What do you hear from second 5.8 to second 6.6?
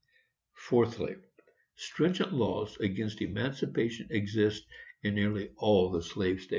the slave states.